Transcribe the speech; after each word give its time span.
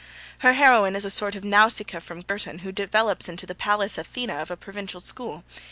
Her 0.39 0.53
heroine 0.53 0.95
is 0.95 1.05
a 1.05 1.11
sort 1.11 1.35
of 1.35 1.43
Nausicaa 1.43 1.99
from 1.99 2.23
Girton, 2.23 2.61
who 2.65 2.71
develops 2.71 3.29
into 3.29 3.45
the 3.45 3.53
Pallas 3.53 3.99
Athena 3.99 4.33
of 4.33 4.49
a 4.49 4.57
provincial 4.57 4.99
school. 4.99 5.43